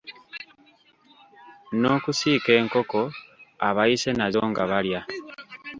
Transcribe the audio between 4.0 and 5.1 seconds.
nazo nga balya.